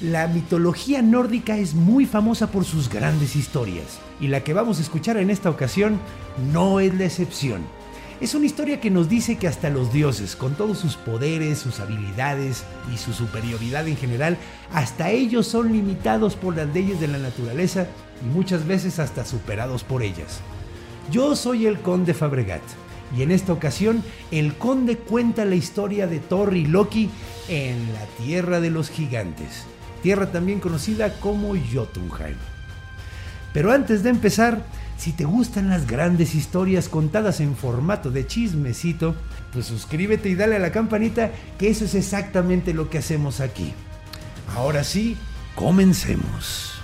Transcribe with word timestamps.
La 0.00 0.28
mitología 0.28 1.02
nórdica 1.02 1.58
es 1.58 1.74
muy 1.74 2.06
famosa 2.06 2.50
por 2.50 2.64
sus 2.64 2.88
grandes 2.88 3.36
historias, 3.36 3.98
y 4.18 4.28
la 4.28 4.42
que 4.42 4.54
vamos 4.54 4.78
a 4.78 4.82
escuchar 4.82 5.18
en 5.18 5.28
esta 5.28 5.50
ocasión 5.50 6.00
no 6.54 6.80
es 6.80 6.94
la 6.94 7.04
excepción. 7.04 7.60
Es 8.18 8.34
una 8.34 8.46
historia 8.46 8.80
que 8.80 8.90
nos 8.90 9.10
dice 9.10 9.36
que 9.36 9.46
hasta 9.46 9.68
los 9.68 9.92
dioses, 9.92 10.36
con 10.36 10.54
todos 10.54 10.78
sus 10.78 10.96
poderes, 10.96 11.58
sus 11.58 11.80
habilidades 11.80 12.64
y 12.94 12.96
su 12.96 13.12
superioridad 13.12 13.86
en 13.88 13.98
general, 13.98 14.38
hasta 14.72 15.10
ellos 15.10 15.46
son 15.46 15.70
limitados 15.70 16.34
por 16.34 16.56
las 16.56 16.72
leyes 16.72 16.98
de 16.98 17.08
la 17.08 17.18
naturaleza 17.18 17.86
y 18.24 18.34
muchas 18.34 18.66
veces 18.66 18.98
hasta 19.00 19.26
superados 19.26 19.84
por 19.84 20.02
ellas. 20.02 20.40
Yo 21.10 21.36
soy 21.36 21.66
el 21.66 21.78
conde 21.80 22.14
Fabregat 22.14 22.62
y 23.14 23.20
en 23.20 23.32
esta 23.32 23.52
ocasión 23.52 24.02
el 24.30 24.54
conde 24.54 24.96
cuenta 24.96 25.44
la 25.44 25.56
historia 25.56 26.06
de 26.06 26.20
Thor 26.20 26.56
y 26.56 26.64
Loki 26.64 27.10
en 27.48 27.92
la 27.92 28.06
Tierra 28.24 28.60
de 28.60 28.70
los 28.70 28.88
Gigantes, 28.88 29.66
tierra 30.02 30.32
también 30.32 30.60
conocida 30.60 31.14
como 31.20 31.54
Jotunheim. 31.54 32.36
Pero 33.52 33.72
antes 33.72 34.02
de 34.02 34.10
empezar, 34.10 34.64
si 34.96 35.12
te 35.12 35.24
gustan 35.24 35.70
las 35.70 35.86
grandes 35.86 36.34
historias 36.34 36.88
contadas 36.88 37.40
en 37.40 37.56
formato 37.56 38.10
de 38.10 38.26
chismecito, 38.26 39.14
pues 39.52 39.66
suscríbete 39.66 40.28
y 40.28 40.34
dale 40.34 40.56
a 40.56 40.60
la 40.60 40.72
campanita, 40.72 41.30
que 41.58 41.70
eso 41.70 41.84
es 41.84 41.94
exactamente 41.94 42.74
lo 42.74 42.90
que 42.90 42.98
hacemos 42.98 43.40
aquí. 43.40 43.72
Ahora 44.54 44.84
sí, 44.84 45.16
comencemos. 45.54 46.79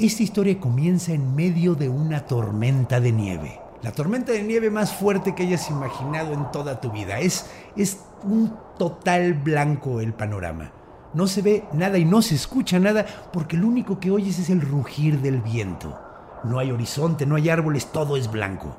Esta 0.00 0.22
historia 0.22 0.58
comienza 0.58 1.12
en 1.12 1.34
medio 1.34 1.74
de 1.74 1.90
una 1.90 2.24
tormenta 2.24 3.00
de 3.00 3.12
nieve. 3.12 3.60
La 3.82 3.92
tormenta 3.92 4.32
de 4.32 4.42
nieve 4.42 4.70
más 4.70 4.94
fuerte 4.94 5.34
que 5.34 5.42
hayas 5.42 5.68
imaginado 5.68 6.32
en 6.32 6.50
toda 6.50 6.80
tu 6.80 6.90
vida. 6.90 7.18
Es, 7.18 7.50
es 7.76 8.00
un 8.22 8.50
total 8.78 9.34
blanco 9.34 10.00
el 10.00 10.14
panorama. 10.14 10.72
No 11.12 11.26
se 11.26 11.42
ve 11.42 11.64
nada 11.74 11.98
y 11.98 12.06
no 12.06 12.22
se 12.22 12.34
escucha 12.34 12.78
nada 12.78 13.04
porque 13.30 13.58
lo 13.58 13.68
único 13.68 14.00
que 14.00 14.10
oyes 14.10 14.38
es 14.38 14.48
el 14.48 14.62
rugir 14.62 15.20
del 15.20 15.42
viento. 15.42 16.00
No 16.44 16.58
hay 16.58 16.72
horizonte, 16.72 17.26
no 17.26 17.36
hay 17.36 17.50
árboles, 17.50 17.92
todo 17.92 18.16
es 18.16 18.30
blanco. 18.30 18.74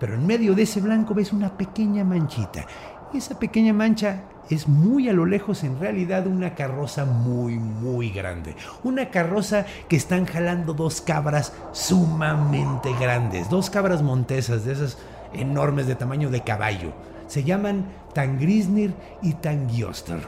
Pero 0.00 0.14
en 0.14 0.26
medio 0.26 0.56
de 0.56 0.62
ese 0.62 0.80
blanco 0.80 1.14
ves 1.14 1.32
una 1.32 1.56
pequeña 1.56 2.02
manchita. 2.02 2.66
Esa 3.14 3.38
pequeña 3.38 3.72
mancha 3.72 4.22
es 4.50 4.68
muy 4.68 5.08
a 5.08 5.12
lo 5.12 5.26
lejos 5.26 5.64
en 5.64 5.78
realidad 5.78 6.26
una 6.26 6.54
carroza 6.54 7.04
muy, 7.04 7.54
muy 7.58 8.10
grande. 8.10 8.56
Una 8.84 9.10
carroza 9.10 9.64
que 9.88 9.96
están 9.96 10.26
jalando 10.26 10.74
dos 10.74 11.00
cabras 11.00 11.52
sumamente 11.72 12.92
grandes, 13.00 13.48
dos 13.48 13.70
cabras 13.70 14.02
montesas 14.02 14.64
de 14.64 14.72
esas 14.72 14.98
enormes 15.32 15.86
de 15.86 15.94
tamaño 15.94 16.30
de 16.30 16.42
caballo. 16.42 16.92
Se 17.28 17.44
llaman 17.44 17.86
Tangrisnir 18.12 18.94
y 19.22 19.34
Tangioster. 19.34 20.20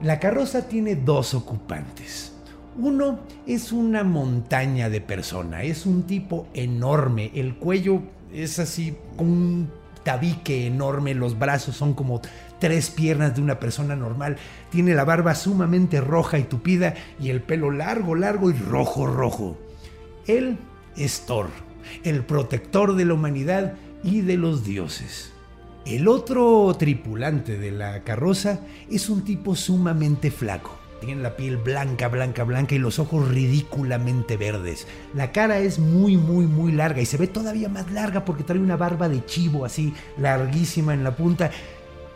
La 0.00 0.18
carroza 0.18 0.66
tiene 0.68 0.96
dos 0.96 1.34
ocupantes. 1.34 2.34
Uno 2.78 3.18
es 3.46 3.72
una 3.72 4.04
montaña 4.04 4.88
de 4.88 5.00
persona, 5.00 5.64
es 5.64 5.86
un 5.86 6.04
tipo 6.04 6.46
enorme, 6.54 7.32
el 7.34 7.56
cuello 7.56 8.00
es 8.32 8.58
así, 8.60 8.96
un 9.18 9.68
tabique 10.02 10.66
enorme, 10.66 11.14
los 11.14 11.38
brazos 11.38 11.76
son 11.76 11.94
como 11.94 12.20
tres 12.58 12.90
piernas 12.90 13.34
de 13.34 13.42
una 13.42 13.58
persona 13.58 13.96
normal, 13.96 14.36
tiene 14.70 14.94
la 14.94 15.04
barba 15.04 15.34
sumamente 15.34 16.00
roja 16.00 16.38
y 16.38 16.44
tupida 16.44 16.94
y 17.18 17.30
el 17.30 17.42
pelo 17.42 17.70
largo, 17.70 18.14
largo 18.14 18.50
y 18.50 18.54
rojo, 18.54 19.06
rojo. 19.06 19.58
Él 20.26 20.58
es 20.96 21.26
Thor, 21.26 21.48
el 22.04 22.24
protector 22.24 22.96
de 22.96 23.04
la 23.04 23.14
humanidad 23.14 23.74
y 24.02 24.20
de 24.20 24.36
los 24.36 24.64
dioses. 24.64 25.32
El 25.86 26.08
otro 26.08 26.74
tripulante 26.78 27.58
de 27.58 27.70
la 27.70 28.04
carroza 28.04 28.60
es 28.90 29.08
un 29.08 29.24
tipo 29.24 29.56
sumamente 29.56 30.30
flaco. 30.30 30.79
Tiene 31.00 31.22
la 31.22 31.36
piel 31.36 31.56
blanca, 31.56 32.08
blanca, 32.08 32.44
blanca 32.44 32.74
y 32.74 32.78
los 32.78 32.98
ojos 32.98 33.28
ridículamente 33.28 34.36
verdes. 34.36 34.86
La 35.14 35.32
cara 35.32 35.58
es 35.58 35.78
muy, 35.78 36.16
muy, 36.16 36.46
muy 36.46 36.72
larga 36.72 37.00
y 37.00 37.06
se 37.06 37.16
ve 37.16 37.26
todavía 37.26 37.68
más 37.68 37.90
larga 37.90 38.24
porque 38.24 38.44
trae 38.44 38.58
una 38.58 38.76
barba 38.76 39.08
de 39.08 39.24
chivo 39.24 39.64
así 39.64 39.94
larguísima 40.18 40.92
en 40.92 41.02
la 41.02 41.16
punta. 41.16 41.50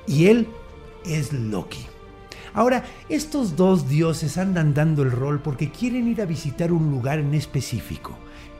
Y 0.07 0.27
él 0.27 0.49
es 1.07 1.33
Loki. 1.33 1.87
Ahora, 2.53 2.85
estos 3.09 3.57
dos 3.57 3.89
dioses 3.89 4.39
andan 4.39 4.75
dando 4.75 5.03
el 5.03 5.11
rol 5.11 5.41
porque 5.41 5.71
quieren 5.71 6.07
ir 6.07 6.21
a 6.21 6.27
visitar 6.27 6.71
un 6.71 6.91
lugar 6.91 7.19
en 7.19 7.35
específico. 7.35 8.17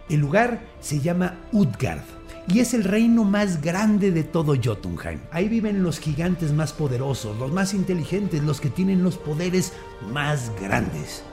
El 0.09 0.21
lugar 0.21 0.63
se 0.81 1.01
llama 1.01 1.37
Utgard 1.53 2.24
y 2.47 2.61
es 2.61 2.75
el 2.75 2.85
reino 2.85 3.25
más 3.25 3.63
grande 3.63 4.11
de 4.11 4.23
todo 4.23 4.55
Jotunheim. 4.63 5.21
Ahí 5.31 5.49
viven 5.49 5.83
los 5.83 5.99
gigantes 5.99 6.53
más 6.53 6.73
poderosos, 6.73 7.39
los 7.39 7.53
más 7.53 7.73
inteligentes, 7.73 8.43
los 8.43 8.61
que 8.61 8.71
tienen 8.71 9.03
los 9.03 9.17
poderes 9.17 9.73
más 10.13 10.53
grandes. 10.61 11.25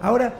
Ahora, 0.00 0.38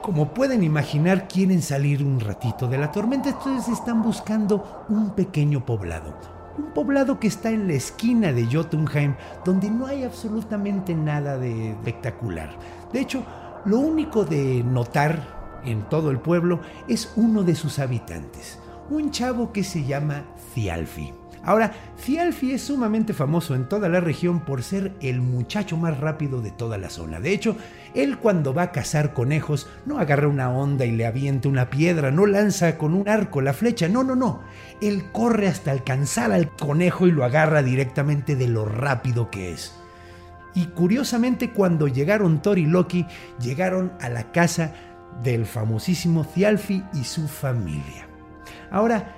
como 0.00 0.32
pueden 0.32 0.62
imaginar, 0.62 1.26
quieren 1.28 1.62
salir 1.62 2.02
un 2.02 2.20
ratito 2.20 2.68
de 2.68 2.78
la 2.78 2.92
tormenta, 2.92 3.30
entonces 3.30 3.72
están 3.72 4.02
buscando 4.02 4.84
un 4.88 5.10
pequeño 5.10 5.64
poblado. 5.66 6.14
Un 6.56 6.72
poblado 6.72 7.18
que 7.18 7.28
está 7.28 7.50
en 7.50 7.66
la 7.66 7.74
esquina 7.74 8.32
de 8.32 8.46
Jotunheim, 8.46 9.14
donde 9.44 9.70
no 9.70 9.86
hay 9.86 10.04
absolutamente 10.04 10.94
nada 10.94 11.38
de 11.38 11.70
espectacular. 11.70 12.50
De 12.92 13.00
hecho, 13.00 13.24
lo 13.64 13.78
único 13.78 14.24
de 14.24 14.62
notar 14.62 15.60
en 15.64 15.82
todo 15.88 16.10
el 16.10 16.18
pueblo 16.18 16.60
es 16.88 17.12
uno 17.16 17.42
de 17.42 17.54
sus 17.54 17.78
habitantes 17.78 18.58
un 18.96 19.10
chavo 19.10 19.52
que 19.52 19.64
se 19.64 19.84
llama 19.84 20.24
Thialfi. 20.54 21.12
Ahora, 21.44 21.72
Thialfi 22.04 22.52
es 22.52 22.62
sumamente 22.62 23.14
famoso 23.14 23.56
en 23.56 23.68
toda 23.68 23.88
la 23.88 23.98
región 23.98 24.40
por 24.40 24.62
ser 24.62 24.92
el 25.00 25.20
muchacho 25.20 25.76
más 25.76 25.98
rápido 25.98 26.40
de 26.40 26.52
toda 26.52 26.78
la 26.78 26.88
zona. 26.88 27.18
De 27.18 27.32
hecho, 27.32 27.56
él 27.94 28.18
cuando 28.18 28.54
va 28.54 28.62
a 28.62 28.72
cazar 28.72 29.12
conejos 29.12 29.66
no 29.84 29.98
agarra 29.98 30.28
una 30.28 30.50
onda 30.50 30.84
y 30.84 30.92
le 30.92 31.04
avienta 31.04 31.48
una 31.48 31.68
piedra, 31.68 32.12
no 32.12 32.26
lanza 32.26 32.78
con 32.78 32.94
un 32.94 33.08
arco 33.08 33.40
la 33.40 33.54
flecha, 33.54 33.88
no, 33.88 34.04
no, 34.04 34.14
no. 34.14 34.42
Él 34.80 35.10
corre 35.10 35.48
hasta 35.48 35.72
alcanzar 35.72 36.30
al 36.30 36.48
conejo 36.54 37.08
y 37.08 37.12
lo 37.12 37.24
agarra 37.24 37.64
directamente 37.64 38.36
de 38.36 38.46
lo 38.46 38.64
rápido 38.64 39.28
que 39.28 39.52
es. 39.52 39.74
Y 40.54 40.66
curiosamente 40.66 41.50
cuando 41.50 41.88
llegaron 41.88 42.40
Thor 42.40 42.58
y 42.58 42.66
Loki, 42.66 43.06
llegaron 43.40 43.92
a 44.00 44.08
la 44.10 44.30
casa 44.30 44.74
del 45.24 45.46
famosísimo 45.46 46.24
Thialfi 46.24 46.84
y 46.94 47.02
su 47.02 47.26
familia. 47.26 48.11
Ahora, 48.72 49.14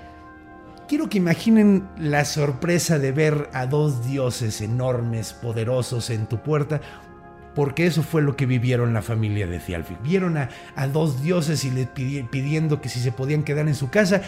quiero 0.89 1.09
que 1.09 1.19
imaginen 1.19 1.89
la 1.97 2.25
sorpresa 2.25 2.99
de 2.99 3.13
ver 3.13 3.49
a 3.53 3.67
dos 3.67 4.05
dioses 4.05 4.61
enormes, 4.61 5.33
poderosos 5.33 6.11
en 6.11 6.27
tu 6.27 6.39
puerta, 6.39 6.81
porque 7.55 7.87
eso 7.87 8.03
fue 8.03 8.21
lo 8.21 8.35
que 8.35 8.47
vivieron 8.47 8.93
la 8.93 9.01
familia 9.01 9.47
de 9.47 9.61
Thialfi. 9.61 9.97
Vieron 10.03 10.37
a, 10.37 10.49
dos 10.89 11.23
dioses 11.23 11.65
y 11.65 11.71
le 11.71 11.87
pidiendo 11.87 12.81
que 12.81 12.89
si 12.89 12.99
se 12.99 13.13
podían 13.13 13.45
quedar 13.45 13.69
en 13.69 13.77
su 13.77 13.91
casa, 13.91 14.23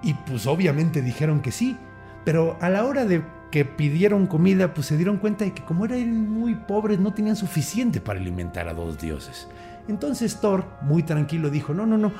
y 0.00 0.14
pues 0.14 0.46
obviamente 0.46 1.02
dijeron 1.02 1.40
que 1.40 1.50
sí, 1.50 1.76
pero 2.24 2.56
a 2.60 2.70
la 2.70 2.84
hora 2.84 3.04
de 3.04 3.24
que 3.50 3.64
pidieron 3.64 4.28
comida, 4.28 4.74
pues 4.74 4.86
se 4.86 4.96
dieron 4.96 5.16
cuenta 5.16 5.44
de 5.44 5.54
que 5.54 5.64
como 5.64 5.86
eran 5.86 6.30
muy 6.30 6.54
pobres, 6.54 7.00
no 7.00 7.12
tenían 7.12 7.34
suficiente 7.34 8.00
para 8.00 8.20
alimentar 8.20 8.68
a 8.68 8.74
dos 8.74 8.98
dioses. 8.98 9.48
Entonces 9.88 10.40
Thor, 10.40 10.66
muy 10.82 11.02
tranquilo, 11.02 11.50
dijo, 11.50 11.74
no, 11.74 11.84
no, 11.84 11.98
no, 11.98 12.12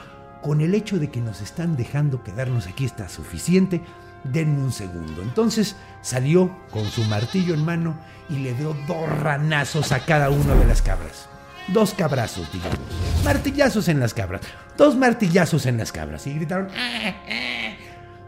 con 0.43 0.61
el 0.61 0.75
hecho 0.75 0.99
de 0.99 1.11
que 1.11 1.21
nos 1.21 1.41
están 1.41 1.77
dejando 1.77 2.23
quedarnos 2.23 2.67
aquí 2.67 2.85
está 2.85 3.09
suficiente, 3.09 3.83
denme 4.25 4.63
un 4.63 4.73
segundo. 4.73 5.23
Entonces 5.23 5.77
salió 6.03 6.57
con 6.71 6.85
su 6.87 7.03
martillo 7.05 7.55
en 7.55 7.65
mano 7.65 7.99
y 8.29 8.39
le 8.39 8.55
dio 8.55 8.77
dos 8.87 9.09
ranazos 9.21 9.93
a 9.93 10.01
cada 10.01 10.31
una 10.31 10.55
de 10.55 10.67
las 10.67 10.83
cabras. 10.83 11.29
Dos 11.69 11.93
cabrazos, 11.93 12.51
digamos. 12.53 12.79
Martillazos 13.25 13.89
en 13.89 14.01
las 14.01 14.15
cabras. 14.15 14.41
Dos 14.77 14.97
martillazos 14.97 15.67
en 15.67 15.77
las 15.77 15.93
cabras. 15.93 16.27
Y 16.27 16.35
gritaron... 16.35 16.69
Ah, 16.75 17.15
ah". 17.29 17.75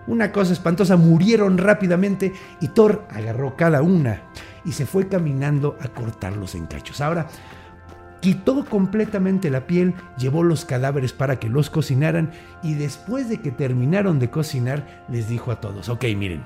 Una 0.06 0.32
cosa 0.32 0.52
espantosa, 0.52 0.96
murieron 0.96 1.56
rápidamente 1.56 2.32
y 2.60 2.68
Thor 2.68 3.06
agarró 3.10 3.54
cada 3.54 3.82
una 3.82 4.22
y 4.64 4.72
se 4.72 4.86
fue 4.86 5.08
caminando 5.08 5.76
a 5.80 5.88
cortarlos 5.88 6.54
en 6.54 6.66
cachos. 6.66 7.00
Ahora, 7.00 7.28
quitó 8.20 8.64
completamente 8.64 9.50
la 9.50 9.67
piel, 9.67 9.94
llevó 10.19 10.43
los 10.43 10.64
cadáveres 10.64 11.12
para 11.12 11.38
que 11.38 11.49
los 11.49 11.70
cocinaran 11.70 12.31
y 12.62 12.75
después 12.75 13.28
de 13.28 13.40
que 13.40 13.50
terminaron 13.50 14.19
de 14.19 14.31
cocinar 14.31 15.05
les 15.08 15.28
dijo 15.28 15.50
a 15.50 15.61
todos, 15.61 15.88
ok 15.88 16.05
miren, 16.17 16.44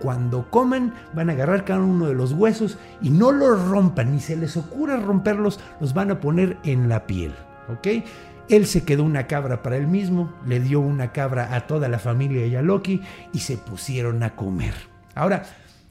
cuando 0.00 0.50
coman 0.50 0.94
van 1.12 1.30
a 1.30 1.34
agarrar 1.34 1.64
cada 1.64 1.80
uno 1.80 2.06
de 2.06 2.14
los 2.14 2.32
huesos 2.32 2.78
y 3.02 3.10
no 3.10 3.32
los 3.32 3.62
rompan, 3.68 4.12
ni 4.12 4.20
se 4.20 4.36
les 4.36 4.56
ocurra 4.56 4.96
romperlos, 4.96 5.60
los 5.80 5.94
van 5.94 6.10
a 6.10 6.20
poner 6.20 6.56
en 6.64 6.88
la 6.88 7.06
piel, 7.06 7.34
¿ok? 7.68 8.04
Él 8.48 8.66
se 8.66 8.84
quedó 8.84 9.04
una 9.04 9.28
cabra 9.28 9.62
para 9.62 9.76
él 9.76 9.86
mismo, 9.86 10.32
le 10.44 10.58
dio 10.58 10.80
una 10.80 11.12
cabra 11.12 11.54
a 11.54 11.68
toda 11.68 11.88
la 11.88 12.00
familia 12.00 12.46
y 12.46 12.56
a 12.56 12.62
Loki 12.62 13.02
y 13.32 13.40
se 13.40 13.56
pusieron 13.56 14.24
a 14.24 14.34
comer. 14.34 14.74
Ahora, 15.14 15.44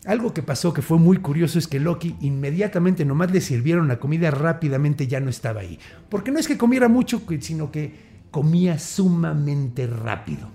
algo 0.09 0.33
que 0.33 0.41
pasó 0.41 0.73
que 0.73 0.81
fue 0.81 0.97
muy 0.97 1.17
curioso 1.17 1.59
es 1.59 1.67
que 1.67 1.79
Loki 1.79 2.15
inmediatamente 2.21 3.05
nomás 3.05 3.29
le 3.31 3.41
sirvieron 3.41 3.87
la 3.87 3.99
comida 3.99 4.31
rápidamente 4.31 5.05
ya 5.05 5.19
no 5.19 5.29
estaba 5.29 5.61
ahí. 5.61 5.77
Porque 6.09 6.31
no 6.31 6.39
es 6.39 6.47
que 6.47 6.57
comiera 6.57 6.87
mucho, 6.87 7.21
sino 7.41 7.71
que 7.71 7.93
comía 8.31 8.79
sumamente 8.79 9.85
rápido. 9.85 10.49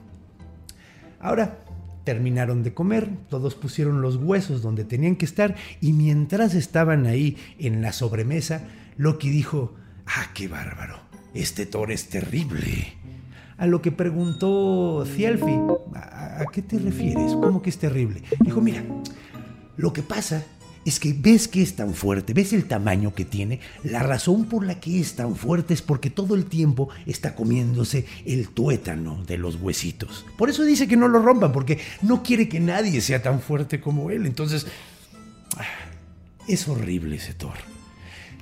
Ahora 1.21 1.61
terminaron 2.03 2.65
de 2.65 2.75
comer, 2.75 3.09
todos 3.29 3.55
pusieron 3.55 4.03
los 4.03 4.17
huesos 4.17 4.61
donde 4.61 4.83
tenían 4.83 5.15
que 5.15 5.25
estar 5.25 5.55
y 5.81 5.93
mientras 5.93 6.57
estaban 6.57 7.07
ahí 7.07 7.37
en 7.61 7.81
la 7.81 7.93
sobremesa, 7.93 8.65
Loki 8.97 9.31
dijo, 9.31 9.75
ah, 10.07 10.31
qué 10.35 10.49
bárbaro, 10.49 10.99
este 11.33 11.65
Thor 11.65 11.93
es 11.93 12.09
terrible. 12.09 12.95
A 13.57 13.69
lo 13.69 13.81
que 13.81 13.93
preguntó 13.93 15.07
Thialfi, 15.17 15.57
¿a, 15.95 16.41
¿a 16.43 16.47
qué 16.47 16.61
te 16.61 16.77
refieres? 16.77 17.35
¿Cómo 17.35 17.63
que 17.63 17.71
es 17.71 17.79
terrible? 17.79 18.21
Dijo, 18.41 18.61
mira, 18.61 18.83
lo 19.77 19.93
que 19.93 20.03
pasa 20.03 20.45
es 20.85 21.01
que 21.01 21.15
ves 21.15 21.49
que 21.49 21.63
es 21.63 21.77
tan 21.77 21.95
fuerte, 21.95 22.35
ves 22.35 22.53
el 22.53 22.67
tamaño 22.67 23.15
que 23.15 23.25
tiene. 23.25 23.61
La 23.83 24.03
razón 24.03 24.47
por 24.47 24.65
la 24.65 24.81
que 24.81 25.01
es 25.01 25.17
tan 25.17 25.35
fuerte 25.35 25.75
es 25.75 25.83
porque 25.83 26.11
todo 26.11 26.35
el 26.35 26.47
tiempo 26.47 26.91
está 27.07 27.35
comiéndose 27.35 28.07
el 28.27 28.51
tuétano 28.51 29.25
de 29.25 29.39
los 29.39 29.57
huesitos. 29.57 30.27
Por 30.37 30.51
eso 30.51 30.65
dice 30.65 30.87
que 30.87 30.97
no 30.97 31.09
lo 31.09 31.21
rompan, 31.21 31.53
porque 31.53 31.79
no 32.03 32.23
quiere 32.23 32.49
que 32.49 32.61
nadie 32.61 33.01
sea 33.01 33.23
tan 33.23 33.41
fuerte 33.41 33.81
como 33.81 34.11
él. 34.11 34.27
Entonces, 34.27 34.67
ah, 35.57 35.65
es 36.47 36.69
horrible 36.69 37.17
ese 37.17 37.33
Thor. 37.33 37.74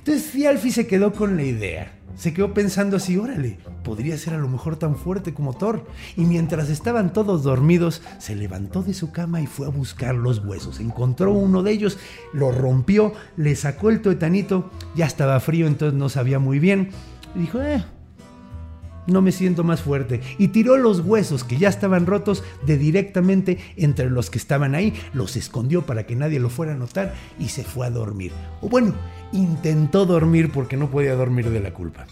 Entonces 0.05 0.33
Thialfi 0.33 0.73
se 0.73 0.89
quedó 0.89 1.13
con 1.13 1.37
la 1.37 1.45
idea. 1.45 1.93
Se 2.17 2.35
quedó 2.35 2.53
pensando 2.53 2.97
así, 2.97 3.17
órale, 3.17 3.59
podría 3.85 4.19
ser 4.19 4.35
a 4.35 4.39
lo 4.39 4.49
mejor 4.49 4.75
tan 4.75 4.97
fuerte 4.97 5.33
como 5.33 5.55
Thor. 5.55 5.87
Y 6.17 6.23
mientras 6.23 6.71
estaban 6.71 7.13
todos 7.13 7.45
dormidos, 7.45 8.03
se 8.19 8.35
levantó 8.35 8.83
de 8.83 8.95
su 8.95 9.13
cama 9.13 9.41
y 9.41 9.47
fue 9.47 9.67
a 9.67 9.71
buscar 9.71 10.17
los 10.17 10.45
huesos. 10.45 10.81
Encontró 10.81 11.33
uno 11.33 11.63
de 11.63 11.71
ellos, 11.71 11.99
lo 12.33 12.51
rompió, 12.51 13.13
le 13.37 13.55
sacó 13.55 13.91
el 13.91 14.03
tuetanito, 14.03 14.73
ya 14.97 15.07
estaba 15.07 15.39
frío, 15.39 15.69
entonces 15.69 15.97
no 15.97 16.09
sabía 16.09 16.41
muy 16.41 16.59
bien. 16.59 16.91
Y 17.37 17.39
dijo, 17.39 17.63
eh, 17.63 17.85
no 19.07 19.23
me 19.23 19.33
siento 19.33 19.65
más 19.65 19.83
fuerte. 19.83 20.21
Y 20.39 20.49
tiró 20.49 20.77
los 20.77 21.01
huesos 21.01 21.45
que 21.45 21.59
ya 21.59 21.69
estaban 21.69 22.07
rotos 22.07 22.45
de 22.67 22.79
directamente 22.79 23.59
entre 23.77 24.11
los 24.11 24.31
que 24.31 24.39
estaban 24.39 24.75
ahí, 24.75 24.95
los 25.13 25.37
escondió 25.37 25.83
para 25.83 26.07
que 26.07 26.17
nadie 26.17 26.41
lo 26.41 26.51
fuera 26.51 26.73
a 26.73 26.77
notar 26.77 27.15
y 27.39 27.49
se 27.49 27.65
fue 27.65 27.87
a 27.87 27.91
dormir. 27.91 28.33
O 28.61 28.69
bueno, 28.69 28.95
intentó 29.33 30.07
dormir 30.07 30.51
porque 30.53 30.77
no 30.77 30.91
podía 30.91 31.15
dormir 31.15 31.51
de 31.51 31.61
la 31.61 31.73
culpa. 31.73 32.07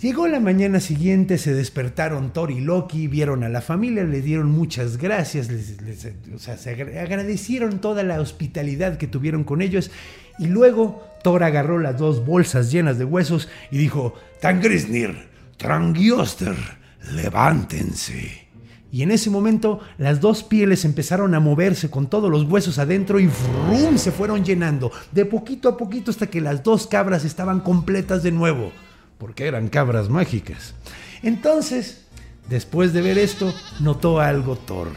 Llegó 0.00 0.26
la 0.28 0.40
mañana 0.40 0.80
siguiente, 0.80 1.36
se 1.36 1.52
despertaron 1.52 2.32
Thor 2.32 2.50
y 2.50 2.60
Loki, 2.60 3.06
vieron 3.06 3.44
a 3.44 3.50
la 3.50 3.60
familia, 3.60 4.02
le 4.02 4.22
dieron 4.22 4.50
muchas 4.50 4.96
gracias, 4.96 5.50
o 6.34 6.38
sea, 6.38 6.56
se 6.56 6.70
agradecieron 6.70 7.82
toda 7.82 8.02
la 8.02 8.18
hospitalidad 8.18 8.96
que 8.96 9.06
tuvieron 9.06 9.44
con 9.44 9.60
ellos 9.60 9.90
y 10.38 10.46
luego 10.46 11.06
Thor 11.22 11.42
agarró 11.42 11.78
las 11.78 11.98
dos 11.98 12.24
bolsas 12.24 12.72
llenas 12.72 12.96
de 12.96 13.04
huesos 13.04 13.50
y 13.70 13.76
dijo, 13.76 14.14
Tangrisnir, 14.40 15.29
Trangioster, 15.60 16.56
levántense. 17.12 18.48
Y 18.90 19.02
en 19.02 19.10
ese 19.10 19.28
momento 19.28 19.80
las 19.98 20.18
dos 20.18 20.42
pieles 20.42 20.86
empezaron 20.86 21.34
a 21.34 21.40
moverse 21.40 21.90
con 21.90 22.08
todos 22.08 22.30
los 22.30 22.44
huesos 22.44 22.78
adentro 22.78 23.20
y 23.20 23.28
¡frum! 23.28 23.98
se 23.98 24.10
fueron 24.10 24.42
llenando, 24.42 24.90
de 25.12 25.26
poquito 25.26 25.68
a 25.68 25.76
poquito 25.76 26.10
hasta 26.10 26.28
que 26.28 26.40
las 26.40 26.62
dos 26.62 26.86
cabras 26.86 27.26
estaban 27.26 27.60
completas 27.60 28.22
de 28.22 28.32
nuevo, 28.32 28.72
porque 29.18 29.46
eran 29.46 29.68
cabras 29.68 30.08
mágicas. 30.08 30.74
Entonces, 31.22 32.06
después 32.48 32.94
de 32.94 33.02
ver 33.02 33.18
esto, 33.18 33.52
notó 33.80 34.18
algo 34.18 34.56
Thor, 34.56 34.88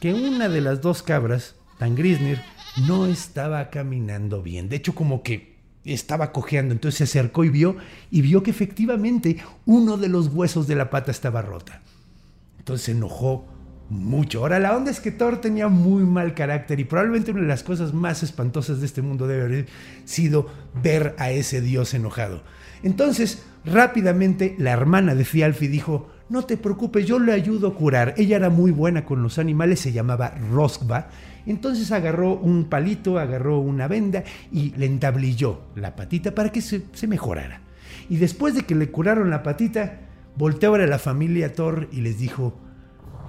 que 0.00 0.14
una 0.14 0.48
de 0.48 0.62
las 0.62 0.80
dos 0.80 1.02
cabras, 1.02 1.54
Tangrisnir, 1.78 2.40
no 2.86 3.04
estaba 3.04 3.68
caminando 3.68 4.42
bien. 4.42 4.70
De 4.70 4.76
hecho, 4.76 4.94
como 4.94 5.22
que 5.22 5.51
estaba 5.84 6.32
cojeando, 6.32 6.72
entonces 6.72 6.98
se 6.98 7.04
acercó 7.04 7.44
y 7.44 7.48
vio, 7.48 7.76
y 8.10 8.22
vio 8.22 8.42
que 8.42 8.50
efectivamente 8.50 9.38
uno 9.66 9.96
de 9.96 10.08
los 10.08 10.28
huesos 10.28 10.66
de 10.66 10.76
la 10.76 10.90
pata 10.90 11.10
estaba 11.10 11.42
rota. 11.42 11.82
Entonces 12.58 12.86
se 12.86 12.92
enojó 12.92 13.46
mucho. 13.88 14.40
Ahora, 14.40 14.58
la 14.58 14.76
onda 14.76 14.90
es 14.90 15.00
que 15.00 15.10
Thor 15.10 15.40
tenía 15.40 15.68
muy 15.68 16.04
mal 16.04 16.34
carácter 16.34 16.80
y 16.80 16.84
probablemente 16.84 17.30
una 17.32 17.42
de 17.42 17.48
las 17.48 17.62
cosas 17.62 17.92
más 17.92 18.22
espantosas 18.22 18.80
de 18.80 18.86
este 18.86 19.02
mundo 19.02 19.26
debe 19.26 19.42
haber 19.42 19.66
sido 20.04 20.48
ver 20.82 21.14
a 21.18 21.30
ese 21.30 21.60
dios 21.60 21.92
enojado. 21.94 22.42
Entonces, 22.82 23.42
rápidamente, 23.64 24.54
la 24.58 24.72
hermana 24.72 25.14
de 25.14 25.24
Fialfi 25.24 25.68
dijo, 25.68 26.10
no 26.32 26.46
te 26.46 26.56
preocupes, 26.56 27.04
yo 27.04 27.18
le 27.18 27.32
ayudo 27.32 27.68
a 27.68 27.74
curar. 27.74 28.14
Ella 28.16 28.36
era 28.36 28.48
muy 28.48 28.70
buena 28.70 29.04
con 29.04 29.22
los 29.22 29.38
animales, 29.38 29.80
se 29.80 29.92
llamaba 29.92 30.32
Roskva, 30.50 31.10
entonces 31.44 31.92
agarró 31.92 32.34
un 32.36 32.64
palito, 32.64 33.18
agarró 33.18 33.58
una 33.58 33.86
venda 33.86 34.24
y 34.50 34.70
le 34.76 34.86
entablilló 34.86 35.60
la 35.74 35.94
patita 35.94 36.34
para 36.34 36.50
que 36.50 36.62
se, 36.62 37.06
mejorara. 37.06 37.60
Y 38.08 38.16
después 38.16 38.54
de 38.54 38.62
que 38.62 38.74
le 38.74 38.90
curaron 38.90 39.28
la 39.28 39.42
patita, 39.42 40.00
volteó 40.34 40.74
a 40.74 40.78
la 40.78 40.98
familia 40.98 41.52
Thor 41.52 41.88
y 41.92 42.00
les 42.00 42.18
dijo, 42.18 42.58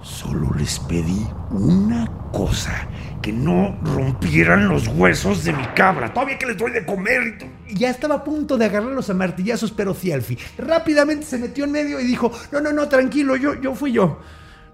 solo 0.04 0.52
les 0.56 0.78
pedí 0.80 1.26
una 1.50 2.06
cosa, 2.30 2.88
que 3.22 3.32
no 3.32 3.78
rompieran 3.82 4.68
los 4.68 4.86
huesos 4.88 5.44
de 5.44 5.52
mi 5.52 5.64
cabra, 5.74 6.12
todavía 6.12 6.38
que 6.38 6.46
les 6.46 6.58
doy 6.58 6.72
de 6.72 6.84
comer. 6.84 7.38
Y 7.68 7.78
ya 7.78 7.90
estaba 7.90 8.16
a 8.16 8.24
punto 8.24 8.58
de 8.58 8.66
agarrarlos 8.66 9.08
a 9.10 9.14
martillazos, 9.14 9.72
pero 9.72 9.94
Cialfi 9.94 10.38
rápidamente 10.58 11.24
se 11.24 11.38
metió 11.38 11.64
en 11.64 11.72
medio 11.72 11.98
y 12.00 12.04
dijo, 12.04 12.30
no, 12.52 12.60
no, 12.60 12.72
no, 12.72 12.88
tranquilo, 12.88 13.34
yo, 13.36 13.60
yo 13.60 13.74
fui 13.74 13.92
yo 13.92 14.20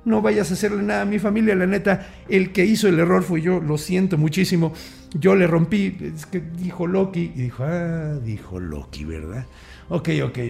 no 0.04 0.22
vayas 0.22 0.50
a 0.50 0.54
hacerle 0.54 0.82
nada 0.82 1.02
a 1.02 1.04
mi 1.04 1.18
familia, 1.18 1.54
la 1.54 1.66
neta, 1.66 2.08
el 2.28 2.52
que 2.52 2.64
hizo 2.64 2.88
el 2.88 2.98
error 2.98 3.22
fue 3.22 3.42
yo, 3.42 3.60
lo 3.60 3.76
siento 3.76 4.16
muchísimo, 4.16 4.72
yo 5.12 5.34
le 5.34 5.46
rompí, 5.46 5.96
es 6.16 6.26
que 6.26 6.40
dijo 6.40 6.86
Loki, 6.86 7.32
y 7.34 7.42
dijo, 7.42 7.64
ah, 7.64 8.18
dijo 8.22 8.58
Loki, 8.58 9.04
¿verdad? 9.04 9.44
Ok, 9.88 10.08
ok. 10.24 10.49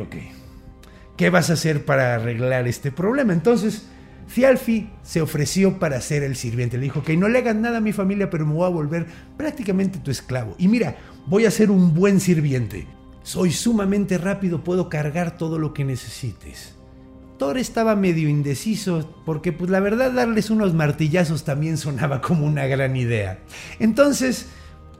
Ok. 0.00 0.16
¿Qué 1.18 1.28
vas 1.28 1.50
a 1.50 1.52
hacer 1.52 1.84
para 1.84 2.14
arreglar 2.14 2.66
este 2.66 2.90
problema? 2.90 3.32
Entonces... 3.34 3.88
Fialfi 4.26 4.88
se 5.02 5.20
ofreció 5.20 5.78
para 5.78 6.00
ser 6.00 6.22
el 6.22 6.36
sirviente. 6.36 6.78
Le 6.78 6.84
dijo 6.84 7.02
que 7.02 7.18
no 7.18 7.28
le 7.28 7.40
hagas 7.40 7.56
nada 7.56 7.78
a 7.78 7.82
mi 7.82 7.92
familia, 7.92 8.30
pero 8.30 8.46
me 8.46 8.54
voy 8.54 8.64
a 8.64 8.70
volver 8.70 9.06
prácticamente 9.36 9.98
tu 9.98 10.10
esclavo. 10.10 10.54
Y 10.56 10.68
mira, 10.68 10.96
voy 11.26 11.44
a 11.44 11.50
ser 11.50 11.70
un 11.70 11.92
buen 11.92 12.18
sirviente. 12.20 12.86
Soy 13.24 13.52
sumamente 13.52 14.16
rápido, 14.16 14.64
puedo 14.64 14.88
cargar 14.88 15.36
todo 15.36 15.58
lo 15.58 15.74
que 15.74 15.84
necesites. 15.84 16.74
Thor 17.36 17.58
estaba 17.58 17.94
medio 17.94 18.30
indeciso 18.30 19.14
porque 19.26 19.52
pues 19.52 19.70
la 19.70 19.80
verdad 19.80 20.12
darles 20.12 20.48
unos 20.48 20.72
martillazos 20.72 21.44
también 21.44 21.76
sonaba 21.76 22.22
como 22.22 22.46
una 22.46 22.66
gran 22.66 22.96
idea. 22.96 23.40
Entonces, 23.80 24.46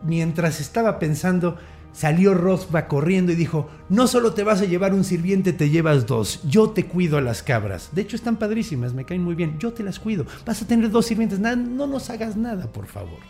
mientras 0.03 0.61
estaba 0.61 0.99
pensando, 0.99 1.57
Salió 1.93 2.35
Rosba 2.35 2.89
corriendo 2.89 3.33
y 3.33 3.37
dijo, 3.37 3.69
no 3.89 4.07
solo 4.07 4.33
te 4.33 4.45
vas 4.45 4.61
a 4.63 4.65
llevar 4.65 4.95
un 4.95 5.05
sirviente, 5.05 5.53
te 5.53 5.71
llevas 5.71 6.07
dos. 6.07 6.41
Yo 6.49 6.71
te 6.71 6.87
cuido 6.87 7.19
a 7.19 7.21
las 7.21 7.43
cabras. 7.43 7.91
De 7.93 8.03
hecho, 8.03 8.17
están 8.17 8.37
padrísimas, 8.37 8.95
me 8.95 9.05
caen 9.05 9.23
muy 9.23 9.35
bien. 9.35 9.59
Yo 9.59 9.73
te 9.73 9.83
las 9.83 9.99
cuido. 9.99 10.27
Vas 10.47 10.63
a 10.63 10.67
tener 10.67 10.91
dos 10.91 11.07
sirvientes. 11.07 11.39
no 11.39 11.87
nos 11.87 12.11
hagas 12.11 12.37
nada, 12.37 12.67
por 12.73 12.87
favor. 12.87 13.21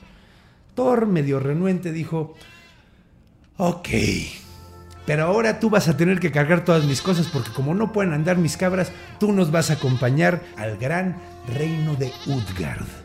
Thor, 0.75 1.07
medio 1.07 1.39
renuente, 1.41 1.93
dijo, 1.93 2.35
ok, 3.59 3.89
pero 5.05 5.25
ahora 5.25 5.59
tú 5.59 5.69
vas 5.69 5.89
a 5.89 5.97
tener 5.97 6.21
que 6.21 6.31
cargar 6.31 6.65
todas 6.65 6.85
mis 6.85 7.03
cosas 7.03 7.27
porque 7.27 7.51
como 7.51 7.75
no 7.75 7.93
pueden 7.93 8.13
andar 8.13 8.39
mis 8.39 8.57
cabras, 8.57 8.93
tú 9.19 9.33
nos 9.33 9.51
vas 9.51 9.71
a 9.71 9.75
acompañar 9.75 10.43
al 10.57 10.79
gran 10.79 11.17
reino 11.49 11.95
de 11.97 12.13
Utgard. 12.27 13.02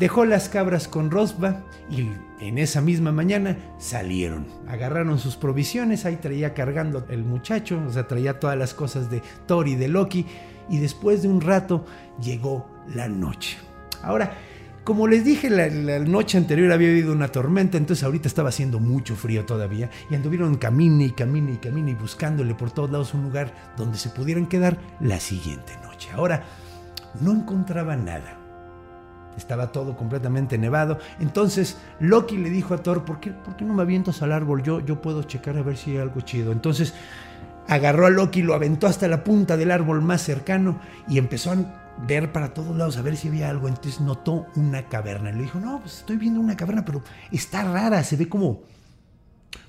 Dejó 0.00 0.24
las 0.24 0.48
cabras 0.48 0.88
con 0.88 1.10
Rosba 1.10 1.60
y 1.90 2.08
en 2.40 2.56
esa 2.56 2.80
misma 2.80 3.12
mañana 3.12 3.58
salieron. 3.76 4.46
Agarraron 4.66 5.18
sus 5.18 5.36
provisiones, 5.36 6.06
ahí 6.06 6.16
traía 6.16 6.54
cargando 6.54 7.04
el 7.10 7.22
muchacho, 7.22 7.78
o 7.86 7.92
sea, 7.92 8.08
traía 8.08 8.40
todas 8.40 8.56
las 8.56 8.72
cosas 8.72 9.10
de 9.10 9.22
Thor 9.46 9.68
y 9.68 9.74
de 9.74 9.88
Loki 9.88 10.24
y 10.70 10.78
después 10.78 11.20
de 11.20 11.28
un 11.28 11.42
rato 11.42 11.84
llegó 12.18 12.66
la 12.94 13.08
noche. 13.08 13.58
Ahora, 14.02 14.32
como 14.84 15.06
les 15.06 15.22
dije, 15.22 15.50
la, 15.50 15.68
noche 15.98 16.38
anterior 16.38 16.72
había 16.72 16.88
habido 16.88 17.12
una 17.12 17.28
tormenta, 17.28 17.76
entonces 17.76 18.02
ahorita 18.02 18.26
estaba 18.26 18.48
haciendo 18.48 18.80
mucho 18.80 19.16
frío 19.16 19.44
todavía 19.44 19.90
y 20.10 20.14
anduvieron 20.14 20.56
camine 20.56 21.04
y 21.04 21.10
camine 21.10 21.52
y 21.52 21.56
camine 21.58 21.90
y 21.90 21.94
buscándole 21.94 22.54
por 22.54 22.70
todos 22.70 22.90
lados 22.90 23.12
un 23.12 23.24
lugar 23.24 23.52
donde 23.76 23.98
se 23.98 24.08
pudieran 24.08 24.46
quedar 24.46 24.78
la 24.98 25.20
siguiente 25.20 25.74
noche. 25.82 26.08
Ahora, 26.14 26.42
no 27.20 27.32
encontraban 27.32 28.06
nada. 28.06 28.38
Estaba 29.36 29.72
todo 29.72 29.96
completamente 29.96 30.58
nevado. 30.58 30.98
Entonces 31.18 31.78
Loki 31.98 32.36
le 32.36 32.50
dijo 32.50 32.74
a 32.74 32.78
Thor, 32.78 33.04
¿por 33.04 33.20
qué, 33.20 33.30
por 33.30 33.56
qué 33.56 33.64
no 33.64 33.74
me 33.74 33.82
avientas 33.82 34.22
al 34.22 34.32
árbol? 34.32 34.62
Yo, 34.62 34.80
yo 34.80 35.00
puedo 35.00 35.22
checar 35.22 35.56
a 35.56 35.62
ver 35.62 35.76
si 35.76 35.92
hay 35.92 35.98
algo 35.98 36.20
chido. 36.20 36.52
Entonces 36.52 36.94
agarró 37.68 38.06
a 38.06 38.10
Loki, 38.10 38.42
lo 38.42 38.54
aventó 38.54 38.86
hasta 38.86 39.08
la 39.08 39.24
punta 39.24 39.56
del 39.56 39.70
árbol 39.70 40.02
más 40.02 40.22
cercano 40.22 40.80
y 41.08 41.18
empezó 41.18 41.52
a 41.52 41.56
ver 42.06 42.32
para 42.32 42.52
todos 42.52 42.76
lados 42.76 42.96
a 42.96 43.02
ver 43.02 43.16
si 43.16 43.28
había 43.28 43.48
algo. 43.48 43.68
Entonces 43.68 44.00
notó 44.00 44.46
una 44.56 44.88
caverna. 44.88 45.30
Le 45.32 45.42
dijo, 45.42 45.60
no, 45.60 45.80
pues 45.80 45.98
estoy 45.98 46.16
viendo 46.16 46.40
una 46.40 46.56
caverna, 46.56 46.84
pero 46.84 47.02
está 47.30 47.62
rara, 47.64 48.02
se 48.02 48.16
ve 48.16 48.28
como, 48.28 48.60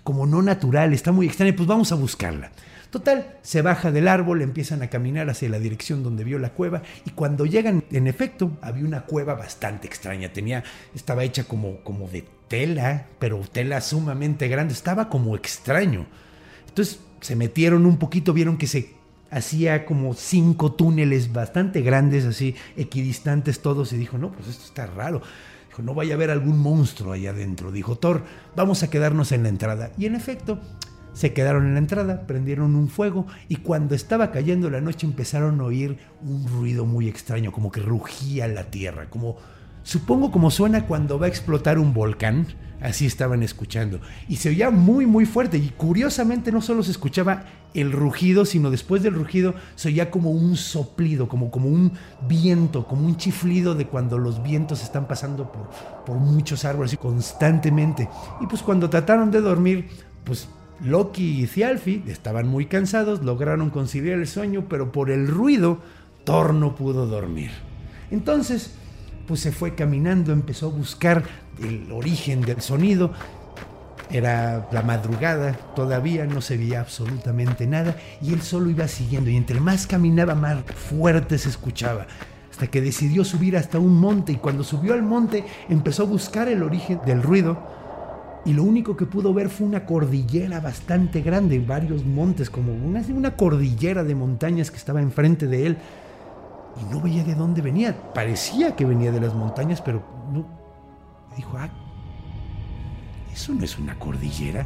como 0.03 0.25
no 0.25 0.41
natural, 0.41 0.93
está 0.93 1.11
muy 1.11 1.27
extraña, 1.27 1.55
pues 1.55 1.67
vamos 1.67 1.91
a 1.91 1.95
buscarla. 1.95 2.51
Total, 2.91 3.37
se 3.41 3.61
baja 3.61 3.89
del 3.89 4.09
árbol, 4.09 4.41
empiezan 4.41 4.81
a 4.81 4.89
caminar 4.89 5.29
hacia 5.29 5.47
la 5.47 5.59
dirección 5.59 6.03
donde 6.03 6.25
vio 6.25 6.37
la 6.39 6.49
cueva 6.51 6.83
y 7.05 7.11
cuando 7.11 7.45
llegan, 7.45 7.85
en 7.89 8.05
efecto, 8.05 8.57
había 8.61 8.83
una 8.83 9.05
cueva 9.05 9.33
bastante 9.33 9.87
extraña. 9.87 10.33
Tenía, 10.33 10.65
estaba 10.93 11.23
hecha 11.23 11.45
como, 11.45 11.77
como 11.85 12.09
de 12.09 12.25
tela, 12.49 13.07
pero 13.17 13.39
tela 13.49 13.79
sumamente 13.79 14.49
grande. 14.49 14.73
Estaba 14.73 15.07
como 15.07 15.37
extraño. 15.37 16.05
Entonces 16.67 16.99
se 17.21 17.37
metieron 17.37 17.85
un 17.85 17.97
poquito, 17.97 18.33
vieron 18.33 18.57
que 18.57 18.67
se 18.67 18.93
hacía 19.29 19.85
como 19.85 20.13
cinco 20.13 20.73
túneles 20.73 21.31
bastante 21.31 21.79
grandes, 21.79 22.25
así 22.25 22.55
equidistantes 22.75 23.61
todos, 23.61 23.93
y 23.93 23.97
dijo, 23.97 24.17
no, 24.17 24.33
pues 24.33 24.49
esto 24.49 24.65
está 24.65 24.85
raro. 24.85 25.21
Dijo, 25.69 25.81
no 25.81 25.93
vaya 25.93 26.13
a 26.13 26.15
haber 26.15 26.29
algún 26.29 26.59
monstruo 26.59 27.13
ahí 27.13 27.25
adentro. 27.25 27.71
Dijo, 27.71 27.97
Thor, 27.97 28.25
vamos 28.53 28.83
a 28.83 28.89
quedarnos 28.89 29.31
en 29.31 29.43
la 29.43 29.49
entrada. 29.49 29.93
Y 29.97 30.07
en 30.07 30.15
efecto, 30.15 30.59
se 31.13 31.33
quedaron 31.33 31.65
en 31.65 31.73
la 31.73 31.79
entrada, 31.79 32.25
prendieron 32.25 32.75
un 32.75 32.87
fuego 32.87 33.27
y 33.47 33.57
cuando 33.57 33.95
estaba 33.95 34.31
cayendo 34.31 34.69
la 34.69 34.81
noche 34.81 35.05
empezaron 35.05 35.59
a 35.59 35.65
oír 35.65 35.97
un 36.21 36.47
ruido 36.47 36.85
muy 36.85 37.07
extraño, 37.07 37.51
como 37.51 37.71
que 37.71 37.81
rugía 37.81 38.47
la 38.47 38.65
tierra, 38.71 39.09
como 39.09 39.37
supongo 39.83 40.31
como 40.31 40.51
suena 40.51 40.85
cuando 40.85 41.19
va 41.19 41.25
a 41.25 41.29
explotar 41.29 41.79
un 41.79 41.93
volcán, 41.93 42.47
así 42.81 43.05
estaban 43.05 43.43
escuchando. 43.43 43.99
Y 44.29 44.37
se 44.37 44.49
oía 44.49 44.69
muy 44.69 45.05
muy 45.05 45.25
fuerte 45.25 45.57
y 45.57 45.69
curiosamente 45.69 46.51
no 46.51 46.61
solo 46.61 46.83
se 46.83 46.91
escuchaba 46.91 47.45
el 47.73 47.91
rugido, 47.91 48.45
sino 48.45 48.69
después 48.69 49.01
del 49.03 49.13
rugido 49.13 49.55
se 49.75 49.89
oía 49.89 50.11
como 50.11 50.31
un 50.31 50.55
soplido, 50.55 51.27
como, 51.27 51.51
como 51.51 51.69
un 51.69 51.93
viento, 52.27 52.85
como 52.85 53.05
un 53.05 53.17
chiflido 53.17 53.75
de 53.75 53.87
cuando 53.87 54.17
los 54.17 54.43
vientos 54.43 54.83
están 54.83 55.07
pasando 55.07 55.51
por, 55.51 55.69
por 56.05 56.17
muchos 56.17 56.65
árboles 56.65 56.97
constantemente. 56.97 58.09
Y 58.41 58.47
pues 58.47 58.61
cuando 58.61 58.89
trataron 58.89 59.31
de 59.31 59.41
dormir, 59.41 59.89
pues 60.23 60.47
Loki 60.83 61.43
y 61.43 61.47
Thialfi 61.47 62.03
estaban 62.07 62.47
muy 62.47 62.65
cansados, 62.65 63.23
lograron 63.23 63.69
conciliar 63.69 64.19
el 64.19 64.27
sueño, 64.27 64.65
pero 64.67 64.91
por 64.91 65.11
el 65.11 65.27
ruido 65.27 65.79
Thor 66.23 66.53
no 66.53 66.75
pudo 66.75 67.07
dormir. 67.07 67.51
Entonces, 68.09 68.73
pues 69.27 69.39
se 69.39 69.51
fue 69.51 69.75
caminando, 69.75 70.33
empezó 70.33 70.67
a 70.67 70.71
buscar 70.71 71.23
el 71.61 71.91
origen 71.91 72.41
del 72.41 72.61
sonido. 72.61 73.11
Era 74.09 74.67
la 74.71 74.81
madrugada, 74.81 75.53
todavía 75.75 76.25
no 76.25 76.41
se 76.41 76.57
veía 76.57 76.81
absolutamente 76.81 77.65
nada 77.65 77.95
y 78.21 78.33
él 78.33 78.41
solo 78.41 78.69
iba 78.69 78.87
siguiendo 78.87 79.29
y 79.29 79.37
entre 79.37 79.61
más 79.61 79.87
caminaba 79.87 80.35
más 80.35 80.63
fuerte 80.65 81.37
se 81.37 81.47
escuchaba 81.47 82.07
hasta 82.49 82.67
que 82.67 82.81
decidió 82.81 83.23
subir 83.23 83.55
hasta 83.55 83.79
un 83.79 83.95
monte 83.95 84.33
y 84.33 84.35
cuando 84.35 84.65
subió 84.65 84.93
al 84.93 85.01
monte 85.01 85.45
empezó 85.69 86.03
a 86.03 86.07
buscar 86.07 86.49
el 86.49 86.61
origen 86.61 86.99
del 87.05 87.23
ruido 87.23 87.80
y 88.43 88.53
lo 88.53 88.63
único 88.63 88.97
que 88.97 89.05
pudo 89.05 89.33
ver 89.33 89.49
fue 89.49 89.67
una 89.67 89.85
cordillera 89.85 90.59
bastante 90.59 91.21
grande, 91.21 91.59
varios 91.59 92.03
montes, 92.05 92.49
como 92.49 92.73
una, 92.73 93.35
cordillera 93.35 94.03
de 94.03 94.15
montañas 94.15 94.71
que 94.71 94.77
estaba 94.77 95.01
enfrente 95.01 95.47
de 95.47 95.67
él. 95.67 95.77
Y 96.81 96.91
no 96.91 97.01
veía 97.01 97.23
de 97.23 97.35
dónde 97.35 97.61
venía. 97.61 98.13
Parecía 98.13 98.75
que 98.75 98.85
venía 98.85 99.11
de 99.11 99.19
las 99.19 99.35
montañas, 99.35 99.81
pero 99.81 100.01
no. 100.31 100.45
Dijo, 101.35 101.57
ah, 101.57 101.69
eso 103.31 103.53
no 103.53 103.63
es 103.63 103.77
una 103.77 103.97
cordillera 103.99 104.65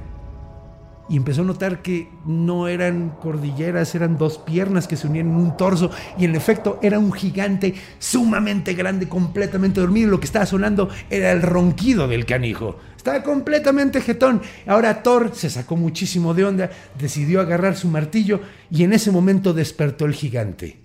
y 1.07 1.17
empezó 1.17 1.41
a 1.41 1.45
notar 1.45 1.81
que 1.81 2.09
no 2.25 2.67
eran 2.67 3.15
cordilleras, 3.21 3.93
eran 3.93 4.17
dos 4.17 4.39
piernas 4.39 4.87
que 4.87 4.95
se 4.95 5.07
unían 5.07 5.27
en 5.27 5.35
un 5.35 5.55
torso 5.55 5.91
y 6.17 6.25
en 6.25 6.35
efecto 6.35 6.79
era 6.81 6.97
un 6.97 7.11
gigante 7.13 7.75
sumamente 7.99 8.73
grande, 8.73 9.07
completamente 9.07 9.81
dormido. 9.81 10.09
Lo 10.09 10.19
que 10.19 10.25
estaba 10.25 10.45
sonando 10.45 10.89
era 11.09 11.31
el 11.31 11.41
ronquido 11.41 12.07
del 12.07 12.25
canijo. 12.25 12.79
Estaba 12.97 13.21
completamente 13.21 14.01
jetón. 14.01 14.41
Ahora 14.65 15.03
Thor 15.03 15.31
se 15.35 15.51
sacó 15.51 15.75
muchísimo 15.75 16.33
de 16.33 16.45
onda, 16.45 16.71
decidió 16.97 17.39
agarrar 17.39 17.75
su 17.75 17.87
martillo 17.87 18.41
y 18.71 18.83
en 18.83 18.93
ese 18.93 19.11
momento 19.11 19.53
despertó 19.53 20.05
el 20.05 20.13
gigante. 20.13 20.79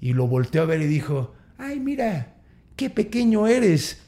Y 0.00 0.14
lo 0.14 0.26
volteó 0.26 0.62
a 0.62 0.66
ver 0.66 0.80
y 0.80 0.86
dijo, 0.86 1.34
ay 1.58 1.78
mira, 1.80 2.34
qué 2.76 2.88
pequeño 2.88 3.46
eres 3.46 4.00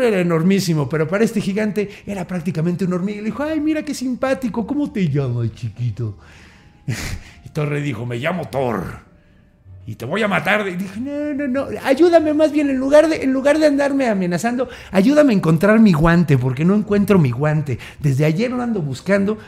Era 0.00 0.20
enormísimo, 0.20 0.88
pero 0.88 1.06
para 1.08 1.24
este 1.24 1.40
gigante 1.40 1.88
era 2.06 2.26
prácticamente 2.26 2.84
un 2.84 2.92
hormiga. 2.92 3.18
Le 3.18 3.26
dijo, 3.26 3.42
ay, 3.42 3.60
mira 3.60 3.82
qué 3.84 3.94
simpático, 3.94 4.66
¿cómo 4.66 4.90
te 4.90 5.08
llamas, 5.08 5.52
chiquito? 5.54 6.16
Y 7.44 7.48
Thor 7.50 7.80
dijo, 7.80 8.06
me 8.06 8.16
llamo 8.16 8.48
Thor. 8.48 9.12
Y 9.86 9.96
te 9.96 10.04
voy 10.04 10.22
a 10.22 10.28
matar. 10.28 10.66
Y 10.68 10.76
dije, 10.76 11.00
no, 11.00 11.34
no, 11.34 11.48
no, 11.48 11.66
ayúdame 11.84 12.32
más 12.34 12.52
bien, 12.52 12.70
en 12.70 12.76
lugar, 12.76 13.08
de, 13.08 13.24
en 13.24 13.32
lugar 13.32 13.58
de 13.58 13.66
andarme 13.66 14.08
amenazando, 14.08 14.68
ayúdame 14.92 15.32
a 15.32 15.36
encontrar 15.36 15.80
mi 15.80 15.92
guante, 15.92 16.38
porque 16.38 16.64
no 16.64 16.74
encuentro 16.74 17.18
mi 17.18 17.30
guante. 17.30 17.78
Desde 17.98 18.24
ayer 18.24 18.50
lo 18.50 18.62
ando 18.62 18.80
buscando 18.80 19.38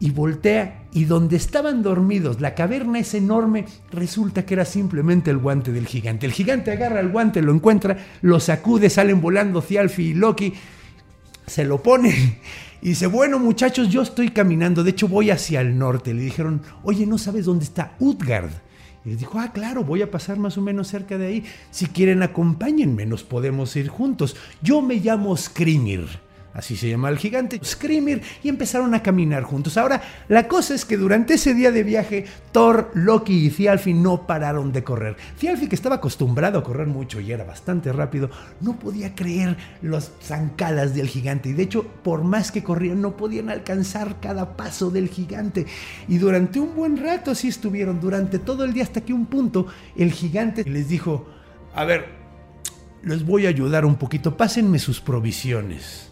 y 0.00 0.10
voltea 0.10 0.86
y 0.92 1.04
donde 1.04 1.36
estaban 1.36 1.82
dormidos, 1.82 2.40
la 2.40 2.54
caverna 2.54 2.98
es 2.98 3.14
enorme, 3.14 3.66
resulta 3.92 4.44
que 4.44 4.54
era 4.54 4.64
simplemente 4.64 5.30
el 5.30 5.38
guante 5.38 5.72
del 5.72 5.86
gigante. 5.86 6.26
El 6.26 6.32
gigante 6.32 6.72
agarra 6.72 7.00
el 7.00 7.10
guante, 7.10 7.42
lo 7.42 7.52
encuentra, 7.52 7.98
lo 8.22 8.40
sacude, 8.40 8.90
salen 8.90 9.20
volando 9.20 9.62
Thialfi 9.62 10.08
y 10.08 10.14
Loki, 10.14 10.54
se 11.46 11.64
lo 11.64 11.82
pone 11.82 12.38
y 12.82 12.88
dice, 12.88 13.06
bueno 13.06 13.38
muchachos, 13.38 13.90
yo 13.90 14.02
estoy 14.02 14.30
caminando, 14.30 14.82
de 14.82 14.90
hecho 14.90 15.06
voy 15.06 15.30
hacia 15.30 15.60
el 15.60 15.78
norte. 15.78 16.14
Le 16.14 16.22
dijeron, 16.22 16.62
oye, 16.82 17.06
¿no 17.06 17.18
sabes 17.18 17.44
dónde 17.44 17.64
está 17.64 17.94
Utgard? 18.00 18.50
Y 19.04 19.14
dijo, 19.14 19.38
ah, 19.38 19.52
claro, 19.52 19.84
voy 19.84 20.02
a 20.02 20.10
pasar 20.10 20.38
más 20.38 20.58
o 20.58 20.62
menos 20.62 20.88
cerca 20.88 21.16
de 21.16 21.26
ahí. 21.26 21.44
Si 21.70 21.86
quieren, 21.86 22.22
acompáñenme, 22.22 23.06
nos 23.06 23.22
podemos 23.22 23.74
ir 23.76 23.88
juntos. 23.88 24.36
Yo 24.62 24.82
me 24.82 24.96
llamo 24.96 25.34
Skrimir 25.36 26.06
así 26.54 26.76
se 26.76 26.88
llama 26.88 27.08
el 27.08 27.18
gigante, 27.18 27.60
Screamer, 27.64 28.22
y 28.42 28.48
empezaron 28.48 28.94
a 28.94 29.02
caminar 29.02 29.42
juntos. 29.42 29.76
Ahora, 29.76 30.02
la 30.28 30.48
cosa 30.48 30.74
es 30.74 30.84
que 30.84 30.96
durante 30.96 31.34
ese 31.34 31.54
día 31.54 31.70
de 31.70 31.82
viaje, 31.82 32.26
Thor, 32.52 32.90
Loki 32.94 33.46
y 33.46 33.50
Thialfi 33.50 33.94
no 33.94 34.26
pararon 34.26 34.72
de 34.72 34.84
correr. 34.84 35.16
Thialfi, 35.38 35.68
que 35.68 35.74
estaba 35.74 35.96
acostumbrado 35.96 36.58
a 36.58 36.64
correr 36.64 36.86
mucho 36.86 37.20
y 37.20 37.32
era 37.32 37.44
bastante 37.44 37.92
rápido, 37.92 38.30
no 38.60 38.78
podía 38.78 39.14
creer 39.14 39.56
las 39.82 40.12
zancadas 40.22 40.94
del 40.94 41.08
gigante. 41.08 41.50
Y 41.50 41.52
de 41.52 41.62
hecho, 41.62 41.84
por 42.02 42.24
más 42.24 42.50
que 42.50 42.64
corrían, 42.64 43.00
no 43.00 43.16
podían 43.16 43.50
alcanzar 43.50 44.20
cada 44.20 44.56
paso 44.56 44.90
del 44.90 45.08
gigante. 45.08 45.66
Y 46.08 46.18
durante 46.18 46.60
un 46.60 46.74
buen 46.74 46.96
rato 46.96 47.30
así 47.30 47.48
estuvieron, 47.48 48.00
durante 48.00 48.38
todo 48.38 48.64
el 48.64 48.72
día, 48.72 48.84
hasta 48.84 49.00
que 49.00 49.12
un 49.12 49.26
punto 49.26 49.66
el 49.96 50.12
gigante 50.12 50.64
les 50.64 50.88
dijo, 50.88 51.28
a 51.74 51.84
ver, 51.84 52.06
les 53.02 53.24
voy 53.24 53.46
a 53.46 53.48
ayudar 53.48 53.84
un 53.84 53.96
poquito, 53.96 54.36
pásenme 54.36 54.78
sus 54.78 55.00
provisiones. 55.00 56.09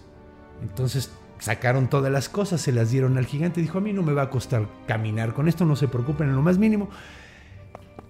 Entonces 0.62 1.10
sacaron 1.38 1.88
todas 1.88 2.10
las 2.10 2.28
cosas, 2.28 2.60
se 2.60 2.72
las 2.72 2.90
dieron 2.90 3.18
al 3.18 3.26
gigante. 3.26 3.60
Dijo, 3.60 3.78
a 3.78 3.80
mí 3.80 3.92
no 3.92 4.02
me 4.02 4.12
va 4.12 4.22
a 4.22 4.30
costar 4.30 4.66
caminar 4.86 5.34
con 5.34 5.48
esto, 5.48 5.64
no 5.64 5.76
se 5.76 5.88
preocupen 5.88 6.28
en 6.28 6.36
lo 6.36 6.42
más 6.42 6.58
mínimo. 6.58 6.88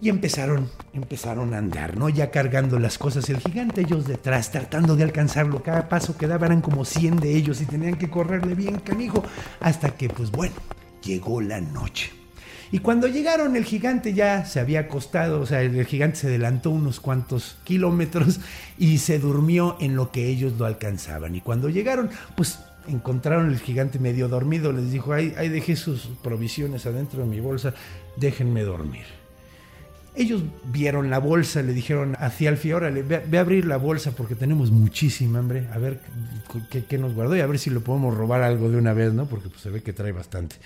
Y 0.00 0.10
empezaron, 0.10 0.70
empezaron 0.92 1.54
a 1.54 1.58
andar, 1.58 1.96
¿no? 1.96 2.08
Ya 2.08 2.30
cargando 2.30 2.78
las 2.78 2.98
cosas 2.98 3.28
el 3.30 3.38
gigante, 3.38 3.80
ellos 3.80 4.06
detrás, 4.06 4.52
tratando 4.52 4.94
de 4.94 5.02
alcanzarlo. 5.02 5.62
Cada 5.62 5.88
paso 5.88 6.16
que 6.16 6.28
daban 6.28 6.52
eran 6.52 6.62
como 6.62 6.84
100 6.84 7.16
de 7.16 7.34
ellos 7.34 7.60
y 7.60 7.66
tenían 7.66 7.96
que 7.96 8.08
correrle 8.08 8.54
bien 8.54 8.78
canijo. 8.78 9.24
Hasta 9.60 9.90
que, 9.90 10.08
pues 10.08 10.30
bueno, 10.30 10.54
llegó 11.02 11.40
la 11.40 11.60
noche. 11.60 12.17
Y 12.70 12.80
cuando 12.80 13.06
llegaron, 13.06 13.56
el 13.56 13.64
gigante 13.64 14.14
ya 14.14 14.44
se 14.44 14.60
había 14.60 14.80
acostado, 14.80 15.40
o 15.40 15.46
sea, 15.46 15.62
el 15.62 15.86
gigante 15.86 16.18
se 16.18 16.26
adelantó 16.26 16.70
unos 16.70 17.00
cuantos 17.00 17.56
kilómetros 17.64 18.40
y 18.78 18.98
se 18.98 19.18
durmió 19.18 19.76
en 19.80 19.96
lo 19.96 20.10
que 20.10 20.26
ellos 20.28 20.54
lo 20.58 20.66
alcanzaban. 20.66 21.34
Y 21.34 21.40
cuando 21.40 21.68
llegaron, 21.68 22.10
pues 22.36 22.58
encontraron 22.86 23.50
el 23.50 23.58
gigante 23.58 23.98
medio 23.98 24.28
dormido, 24.28 24.72
les 24.72 24.90
dijo, 24.90 25.12
ahí 25.12 25.48
dejé 25.48 25.76
sus 25.76 26.08
provisiones 26.22 26.86
adentro 26.86 27.22
de 27.22 27.28
mi 27.28 27.40
bolsa, 27.40 27.74
déjenme 28.16 28.62
dormir. 28.62 29.04
Ellos 30.18 30.42
vieron 30.64 31.10
la 31.10 31.18
bolsa, 31.18 31.62
le 31.62 31.72
dijeron 31.72 32.16
a 32.18 32.30
Cialfi, 32.30 32.72
órale, 32.72 33.02
ve, 33.02 33.22
ve, 33.24 33.38
a 33.38 33.42
abrir 33.42 33.66
la 33.66 33.76
bolsa 33.76 34.10
porque 34.10 34.34
tenemos 34.34 34.72
muchísima 34.72 35.38
hambre, 35.38 35.68
a 35.72 35.78
ver 35.78 36.00
qué, 36.88 36.98
nos 36.98 37.14
guardó 37.14 37.36
y 37.36 37.40
a 37.40 37.46
ver 37.46 37.58
si 37.60 37.70
le 37.70 37.78
podemos 37.78 38.16
robar 38.16 38.42
algo 38.42 38.68
de 38.68 38.78
una 38.78 38.92
vez, 38.94 39.12
¿no? 39.12 39.26
Porque 39.26 39.48
pues, 39.48 39.60
se 39.60 39.70
ve 39.70 39.80
que 39.80 39.92
trae 39.92 40.10
bastante. 40.10 40.56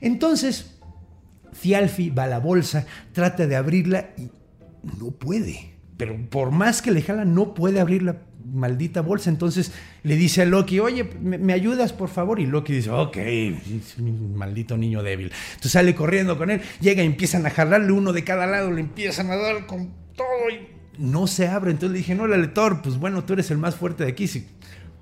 Entonces, 0.00 0.77
Cialfi 1.54 2.10
va 2.10 2.24
a 2.24 2.28
la 2.28 2.38
bolsa, 2.38 2.86
trata 3.12 3.46
de 3.46 3.56
abrirla 3.56 4.10
y 4.16 4.30
no 4.98 5.10
puede. 5.10 5.74
Pero 5.96 6.16
por 6.30 6.50
más 6.50 6.80
que 6.80 6.90
le 6.90 7.02
jala, 7.02 7.24
no 7.24 7.54
puede 7.54 7.80
abrir 7.80 8.02
la 8.02 8.16
maldita 8.52 9.00
bolsa. 9.00 9.30
Entonces 9.30 9.72
le 10.02 10.16
dice 10.16 10.42
a 10.42 10.44
Loki, 10.44 10.80
oye, 10.80 11.04
¿me, 11.20 11.52
ayudas 11.52 11.92
por 11.92 12.08
favor? 12.08 12.40
Y 12.40 12.46
Loki 12.46 12.72
dice, 12.72 12.90
ok, 12.90 13.16
maldito 14.34 14.76
niño 14.76 15.02
débil. 15.02 15.32
Entonces 15.48 15.72
sale 15.72 15.94
corriendo 15.94 16.38
con 16.38 16.50
él, 16.50 16.60
llega 16.80 17.02
y 17.02 17.06
empiezan 17.06 17.46
a 17.46 17.50
jalarle 17.50 17.92
uno 17.92 18.12
de 18.12 18.24
cada 18.24 18.46
lado, 18.46 18.70
le 18.70 18.80
empiezan 18.80 19.30
a 19.30 19.36
dar 19.36 19.66
con 19.66 19.92
todo 20.14 20.50
y 20.50 20.68
no 20.98 21.26
se 21.26 21.48
abre. 21.48 21.70
Entonces 21.70 21.92
le 21.92 21.98
dije, 21.98 22.14
no, 22.14 22.26
la 22.26 22.52
Thor, 22.52 22.82
pues 22.82 22.96
bueno, 22.96 23.24
tú 23.24 23.34
eres 23.34 23.50
el 23.50 23.58
más 23.58 23.76
fuerte 23.76 24.04
de 24.04 24.10
aquí. 24.10 24.26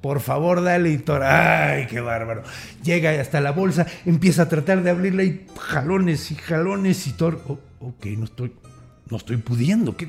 Por 0.06 0.20
favor, 0.20 0.62
dale, 0.62 0.90
y 0.90 1.04
ay, 1.20 1.88
qué 1.88 2.00
bárbaro. 2.00 2.44
Llega 2.84 3.20
hasta 3.20 3.40
la 3.40 3.50
bolsa, 3.50 3.88
empieza 4.04 4.42
a 4.42 4.48
tratar 4.48 4.84
de 4.84 4.90
abrirla 4.90 5.25
y 5.25 5.44
jalones 5.58 6.30
y 6.30 6.36
jalones 6.36 7.08
y 7.08 7.12
Thor, 7.14 7.42
oh, 7.48 7.58
ok, 7.80 8.06
no 8.16 8.26
estoy, 8.26 8.52
no 9.10 9.16
estoy 9.16 9.38
pudiendo. 9.38 9.96
¿Qué, 9.96 10.08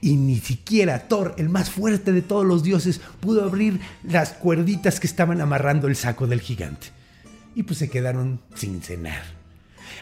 y 0.00 0.16
ni 0.16 0.38
siquiera 0.38 1.00
Thor, 1.00 1.34
el 1.36 1.50
más 1.50 1.68
fuerte 1.68 2.12
de 2.12 2.22
todos 2.22 2.46
los 2.46 2.62
dioses, 2.62 3.02
pudo 3.20 3.44
abrir 3.44 3.78
las 4.04 4.32
cuerditas 4.32 5.00
que 5.00 5.06
estaban 5.06 5.42
amarrando 5.42 5.86
el 5.86 5.96
saco 5.96 6.26
del 6.26 6.40
gigante. 6.40 6.86
Y 7.54 7.64
pues 7.64 7.78
se 7.78 7.90
quedaron 7.90 8.40
sin 8.54 8.80
cenar. 8.80 9.20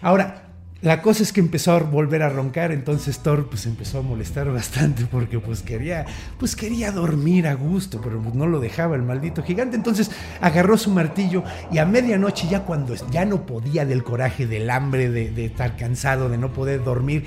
Ahora, 0.01 0.48
la 0.81 1.03
cosa 1.03 1.25
es 1.25 1.33
que 1.33 1.41
empezó 1.41 1.73
a 1.73 1.81
volver 1.81 2.23
a 2.23 2.29
roncar, 2.29 2.71
entonces 2.71 3.19
Thor 3.19 3.49
pues 3.49 3.67
empezó 3.67 3.99
a 3.99 4.03
molestar 4.03 4.51
bastante 4.53 5.07
porque 5.07 5.41
pues 5.41 5.63
quería, 5.63 6.07
pues 6.39 6.55
quería 6.55 6.93
dormir 6.93 7.49
a 7.49 7.55
gusto, 7.55 8.01
pero 8.01 8.23
no 8.33 8.47
lo 8.47 8.61
dejaba 8.61 8.95
el 8.95 9.03
maldito 9.03 9.43
gigante. 9.43 9.77
Entonces 9.77 10.11
agarró 10.41 10.79
su 10.79 10.91
martillo 10.91 11.43
y 11.73 11.79
a 11.79 11.85
medianoche 11.85 12.47
ya 12.49 12.65
cuando 12.65 12.95
ya 13.11 13.25
no 13.25 13.45
podía 13.45 13.85
del 13.87 14.05
coraje, 14.05 14.47
del 14.47 14.71
hambre, 14.71 15.11
de, 15.11 15.31
de 15.31 15.47
estar 15.47 15.77
cansado, 15.77 16.29
de 16.29 16.39
no 16.39 16.53
poder 16.53 16.85
dormir, 16.85 17.25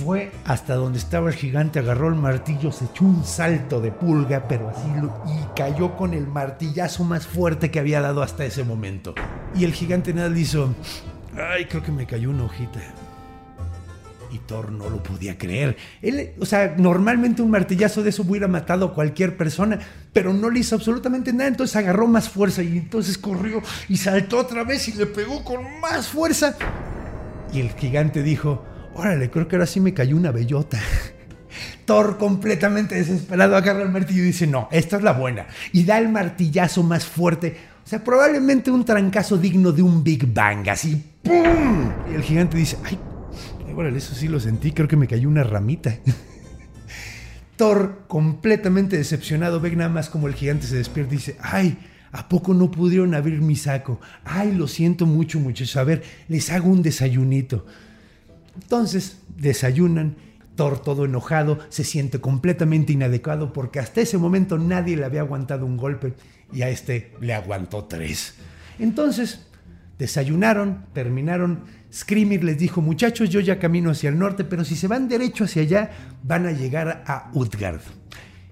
fue 0.00 0.32
hasta 0.44 0.74
donde 0.76 0.98
estaba 0.98 1.28
el 1.28 1.34
gigante, 1.34 1.78
agarró 1.78 2.08
el 2.08 2.14
martillo, 2.14 2.72
se 2.72 2.86
echó 2.86 3.04
un 3.04 3.24
salto 3.24 3.80
de 3.80 3.92
pulga, 3.92 4.48
pero 4.48 4.70
así 4.70 4.88
lo, 5.00 5.22
y 5.26 5.54
cayó 5.54 5.96
con 5.96 6.14
el 6.14 6.26
martillazo 6.26 7.04
más 7.04 7.26
fuerte 7.26 7.70
que 7.70 7.80
había 7.80 8.00
dado 8.00 8.22
hasta 8.22 8.44
ese 8.44 8.64
momento. 8.64 9.14
Y 9.54 9.64
el 9.64 9.72
gigante 9.72 10.14
nada 10.14 10.28
le 10.28 10.40
hizo, 10.40 10.74
ay, 11.36 11.64
creo 11.66 11.82
que 11.82 11.92
me 11.92 12.06
cayó 12.06 12.30
una 12.30 12.44
hojita. 12.44 12.80
Y 14.32 14.38
Thor 14.38 14.70
no 14.70 14.88
lo 14.88 15.02
podía 15.02 15.36
creer. 15.36 15.76
Él, 16.02 16.34
o 16.38 16.46
sea, 16.46 16.74
normalmente 16.76 17.42
un 17.42 17.50
martillazo 17.50 18.02
de 18.02 18.10
eso 18.10 18.22
hubiera 18.22 18.46
matado 18.46 18.86
a 18.86 18.94
cualquier 18.94 19.36
persona, 19.36 19.78
pero 20.12 20.32
no 20.32 20.50
le 20.50 20.60
hizo 20.60 20.76
absolutamente 20.76 21.32
nada. 21.32 21.48
Entonces 21.48 21.74
agarró 21.76 22.06
más 22.06 22.28
fuerza 22.28 22.62
y 22.62 22.78
entonces 22.78 23.18
corrió 23.18 23.60
y 23.88 23.96
saltó 23.96 24.38
otra 24.38 24.62
vez 24.62 24.86
y 24.88 24.92
le 24.92 25.06
pegó 25.06 25.42
con 25.44 25.80
más 25.80 26.08
fuerza. 26.08 26.56
Y 27.52 27.60
el 27.60 27.72
gigante 27.72 28.22
dijo, 28.22 28.64
órale, 28.94 29.30
creo 29.30 29.48
que 29.48 29.56
ahora 29.56 29.66
sí 29.66 29.80
me 29.80 29.94
cayó 29.94 30.16
una 30.16 30.30
bellota. 30.30 30.78
Thor 31.84 32.16
completamente 32.16 32.94
desesperado 32.94 33.56
agarra 33.56 33.82
el 33.82 33.90
martillo 33.90 34.22
y 34.22 34.26
dice, 34.26 34.46
no, 34.46 34.68
esta 34.70 34.96
es 34.96 35.02
la 35.02 35.12
buena. 35.12 35.46
Y 35.72 35.82
da 35.84 35.98
el 35.98 36.08
martillazo 36.08 36.84
más 36.84 37.04
fuerte. 37.04 37.56
O 37.84 37.88
sea, 37.88 38.04
probablemente 38.04 38.70
un 38.70 38.84
trancazo 38.84 39.36
digno 39.36 39.72
de 39.72 39.82
un 39.82 40.04
Big 40.04 40.32
Bang, 40.32 40.68
así, 40.68 41.09
¡pum! 41.22 41.90
Y 42.10 42.14
el 42.14 42.22
gigante 42.22 42.56
dice, 42.56 42.76
ay, 42.84 42.98
órale, 43.74 43.98
eso 43.98 44.14
sí 44.14 44.28
lo 44.28 44.40
sentí, 44.40 44.72
creo 44.72 44.88
que 44.88 44.96
me 44.96 45.06
cayó 45.06 45.28
una 45.28 45.44
ramita. 45.44 45.98
Thor, 47.56 48.04
completamente 48.08 48.96
decepcionado, 48.96 49.60
ve 49.60 49.74
nada 49.76 49.90
más 49.90 50.08
como 50.08 50.28
el 50.28 50.34
gigante 50.34 50.66
se 50.66 50.76
despierta 50.76 51.14
y 51.14 51.16
dice, 51.18 51.36
ay, 51.40 51.78
¿A 52.12 52.28
poco 52.28 52.54
no 52.54 52.70
pudieron 52.70 53.14
abrir 53.14 53.40
mi 53.40 53.54
saco? 53.54 54.00
Ay, 54.24 54.52
lo 54.52 54.66
siento 54.66 55.06
mucho, 55.06 55.38
muchachos. 55.38 55.76
A 55.76 55.84
ver, 55.84 56.02
les 56.28 56.50
hago 56.50 56.68
un 56.68 56.82
desayunito. 56.82 57.64
Entonces 58.60 59.18
desayunan, 59.36 60.16
Thor 60.56 60.82
todo 60.82 61.04
enojado, 61.04 61.60
se 61.68 61.84
siente 61.84 62.20
completamente 62.20 62.92
inadecuado 62.92 63.52
porque 63.52 63.78
hasta 63.78 64.00
ese 64.00 64.18
momento 64.18 64.58
nadie 64.58 64.96
le 64.96 65.04
había 65.04 65.20
aguantado 65.20 65.64
un 65.64 65.76
golpe 65.76 66.14
y 66.52 66.62
a 66.62 66.68
este 66.68 67.12
le 67.20 67.32
aguantó 67.32 67.84
tres. 67.84 68.34
Entonces 68.78 69.46
desayunaron, 70.00 70.86
terminaron. 70.94 71.64
Screamer 71.92 72.42
les 72.42 72.58
dijo, 72.58 72.80
muchachos, 72.80 73.28
yo 73.28 73.38
ya 73.38 73.58
camino 73.58 73.90
hacia 73.90 74.08
el 74.08 74.18
norte, 74.18 74.44
pero 74.44 74.64
si 74.64 74.74
se 74.74 74.88
van 74.88 75.08
derecho 75.08 75.44
hacia 75.44 75.62
allá, 75.62 75.90
van 76.24 76.46
a 76.46 76.52
llegar 76.52 77.04
a 77.06 77.30
Utgard. 77.34 77.82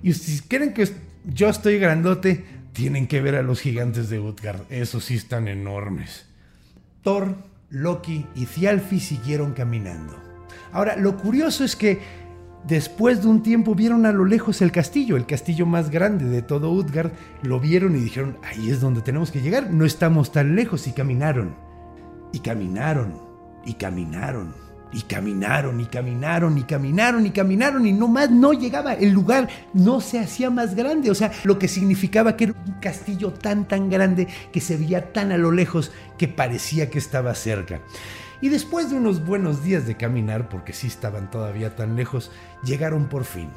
Y 0.02 0.12
si 0.12 0.42
creen 0.42 0.74
que 0.74 0.88
yo 1.24 1.48
estoy 1.48 1.78
grandote, 1.78 2.44
tienen 2.72 3.06
que 3.06 3.22
ver 3.22 3.34
a 3.34 3.42
los 3.42 3.60
gigantes 3.60 4.10
de 4.10 4.20
Utgard. 4.20 4.60
Esos 4.68 5.06
sí 5.06 5.14
están 5.14 5.48
enormes. 5.48 6.26
Thor 7.02 7.34
Loki 7.70 8.26
y 8.34 8.44
Thialfi 8.44 9.00
siguieron 9.00 9.54
caminando. 9.54 10.22
Ahora, 10.70 10.96
lo 10.96 11.16
curioso 11.16 11.64
es 11.64 11.76
que 11.76 11.98
después 12.66 13.22
de 13.22 13.28
un 13.28 13.42
tiempo 13.42 13.74
vieron 13.74 14.06
a 14.06 14.12
lo 14.12 14.24
lejos 14.24 14.62
el 14.62 14.72
castillo, 14.72 15.16
el 15.16 15.26
castillo 15.26 15.66
más 15.66 15.90
grande 15.90 16.26
de 16.26 16.42
todo 16.42 16.70
Utgard. 16.72 17.12
Lo 17.42 17.60
vieron 17.60 17.96
y 17.96 18.00
dijeron, 18.00 18.38
ahí 18.42 18.70
es 18.70 18.80
donde 18.80 19.02
tenemos 19.02 19.30
que 19.30 19.40
llegar, 19.40 19.70
no 19.70 19.84
estamos 19.84 20.32
tan 20.32 20.56
lejos 20.56 20.86
y 20.86 20.92
caminaron. 20.92 21.54
Y 22.32 22.40
caminaron, 22.40 23.14
y 23.64 23.74
caminaron, 23.74 24.54
y 24.92 25.02
caminaron, 25.02 25.80
y 25.80 25.86
caminaron, 25.86 26.58
y 26.58 26.62
caminaron, 26.62 27.26
y 27.26 27.30
caminaron, 27.30 27.86
y 27.86 27.92
no 27.92 28.08
más 28.08 28.30
no 28.30 28.52
llegaba. 28.52 28.94
El 28.94 29.10
lugar 29.10 29.48
no 29.74 30.00
se 30.00 30.18
hacía 30.18 30.50
más 30.50 30.74
grande. 30.74 31.10
O 31.10 31.14
sea, 31.14 31.32
lo 31.44 31.58
que 31.58 31.68
significaba 31.68 32.36
que 32.36 32.44
era 32.44 32.54
un 32.66 32.74
castillo 32.80 33.32
tan, 33.32 33.66
tan 33.66 33.90
grande 33.90 34.28
que 34.52 34.60
se 34.60 34.76
veía 34.76 35.12
tan 35.12 35.32
a 35.32 35.38
lo 35.38 35.52
lejos 35.52 35.92
que 36.16 36.28
parecía 36.28 36.90
que 36.90 36.98
estaba 36.98 37.34
cerca. 37.34 37.80
Y 38.40 38.48
después 38.50 38.90
de 38.90 38.96
unos 38.96 39.24
buenos 39.24 39.64
días 39.64 39.86
de 39.86 39.96
caminar, 39.96 40.48
porque 40.48 40.72
sí 40.72 40.86
estaban 40.86 41.30
todavía 41.30 41.74
tan 41.74 41.96
lejos, 41.96 42.30
llegaron 42.62 43.08
por 43.08 43.24
fin 43.24 43.50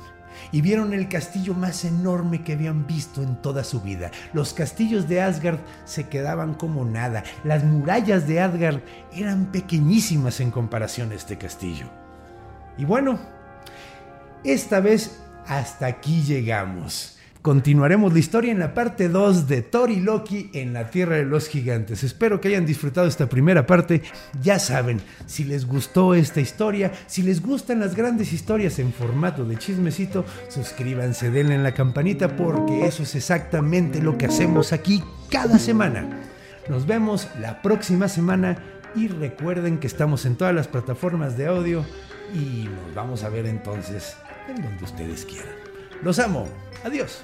y 0.51 0.61
vieron 0.61 0.93
el 0.93 1.07
castillo 1.07 1.53
más 1.53 1.85
enorme 1.85 2.43
que 2.43 2.53
habían 2.53 2.87
visto 2.87 3.21
en 3.21 3.35
toda 3.41 3.63
su 3.63 3.81
vida. 3.81 4.11
Los 4.33 4.53
castillos 4.53 5.07
de 5.07 5.21
Asgard 5.21 5.59
se 5.85 6.07
quedaban 6.07 6.53
como 6.55 6.85
nada. 6.85 7.23
Las 7.43 7.63
murallas 7.63 8.27
de 8.27 8.39
Asgard 8.39 8.79
eran 9.13 9.51
pequeñísimas 9.51 10.39
en 10.39 10.51
comparación 10.51 11.11
a 11.11 11.15
este 11.15 11.37
castillo. 11.37 11.87
Y 12.77 12.85
bueno, 12.85 13.19
esta 14.43 14.79
vez 14.79 15.21
hasta 15.45 15.85
aquí 15.85 16.23
llegamos. 16.23 17.17
Continuaremos 17.41 18.13
la 18.13 18.19
historia 18.19 18.51
en 18.51 18.59
la 18.59 18.75
parte 18.75 19.09
2 19.09 19.47
de 19.47 19.63
Thor 19.63 19.89
y 19.89 19.99
Loki 19.99 20.51
en 20.53 20.73
la 20.73 20.91
Tierra 20.91 21.15
de 21.15 21.25
los 21.25 21.47
Gigantes. 21.47 22.03
Espero 22.03 22.39
que 22.39 22.49
hayan 22.49 22.67
disfrutado 22.67 23.07
esta 23.07 23.27
primera 23.27 23.65
parte. 23.65 24.03
Ya 24.43 24.59
saben, 24.59 25.01
si 25.25 25.43
les 25.43 25.65
gustó 25.65 26.13
esta 26.13 26.39
historia, 26.39 26.91
si 27.07 27.23
les 27.23 27.41
gustan 27.41 27.79
las 27.79 27.95
grandes 27.95 28.31
historias 28.31 28.77
en 28.77 28.93
formato 28.93 29.43
de 29.43 29.57
chismecito, 29.57 30.23
suscríbanse, 30.49 31.31
denle 31.31 31.55
en 31.55 31.63
la 31.63 31.73
campanita 31.73 32.35
porque 32.35 32.85
eso 32.85 33.01
es 33.01 33.15
exactamente 33.15 34.03
lo 34.03 34.19
que 34.19 34.27
hacemos 34.27 34.71
aquí 34.71 35.03
cada 35.31 35.57
semana. 35.57 36.07
Nos 36.69 36.85
vemos 36.85 37.27
la 37.39 37.63
próxima 37.63 38.07
semana 38.07 38.61
y 38.95 39.07
recuerden 39.07 39.79
que 39.79 39.87
estamos 39.87 40.27
en 40.27 40.35
todas 40.35 40.53
las 40.53 40.67
plataformas 40.67 41.37
de 41.37 41.47
audio 41.47 41.83
y 42.35 42.65
nos 42.65 42.93
vamos 42.93 43.23
a 43.23 43.29
ver 43.29 43.47
entonces 43.47 44.15
en 44.47 44.61
donde 44.61 44.83
ustedes 44.83 45.25
quieran. 45.25 45.55
Los 46.03 46.19
amo. 46.19 46.47
Adiós. 46.83 47.23